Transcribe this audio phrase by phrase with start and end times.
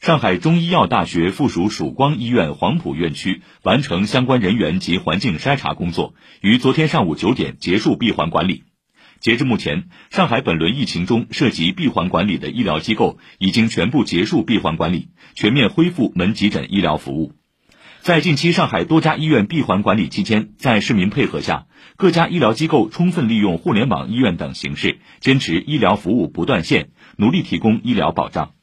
[0.00, 8.62] 上海中医药大学附属曙光医院黄埔院区完成相关人员及环境筛查工作于昨天上午九点结束闭环管理。
[9.18, 17.32] 截至目前上海本轮疫情中涉及闭环管理的医疗机构已经全部结束闭环管理全面恢复门急诊医疗服务。
[18.00, 28.57] 在近期上海多家医院闭环管理期间在市民配合下各家医疗机构充分利用互联网医院等形式坚持医疗服务不断线努力提供医疗保障。